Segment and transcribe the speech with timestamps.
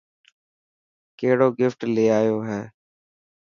[1.19, 2.61] ڪهڙو گفٽ لي آيو هي.